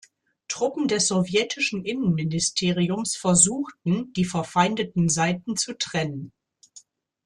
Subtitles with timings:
[0.47, 6.31] Truppen des sowjetischen Innenministeriums versuchten, die verfeindeten Seiten zu trennen.